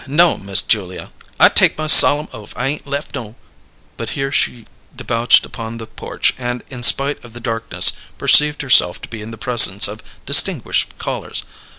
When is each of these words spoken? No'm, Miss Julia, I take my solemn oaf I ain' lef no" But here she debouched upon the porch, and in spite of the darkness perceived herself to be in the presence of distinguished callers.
No'm, 0.07 0.47
Miss 0.47 0.63
Julia, 0.63 1.11
I 1.39 1.49
take 1.49 1.77
my 1.77 1.85
solemn 1.85 2.27
oaf 2.33 2.55
I 2.57 2.69
ain' 2.69 2.81
lef 2.85 3.13
no" 3.13 3.35
But 3.97 4.09
here 4.17 4.31
she 4.31 4.65
debouched 4.95 5.45
upon 5.45 5.77
the 5.77 5.85
porch, 5.85 6.33
and 6.39 6.63
in 6.71 6.81
spite 6.81 7.23
of 7.23 7.33
the 7.33 7.39
darkness 7.39 7.93
perceived 8.17 8.63
herself 8.63 8.99
to 9.03 9.07
be 9.09 9.21
in 9.21 9.29
the 9.29 9.37
presence 9.37 9.87
of 9.87 10.01
distinguished 10.25 10.97
callers. 10.97 11.43